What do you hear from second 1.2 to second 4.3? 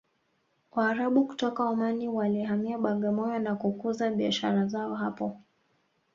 kutoka omani walihamia bagamoyo na kukuza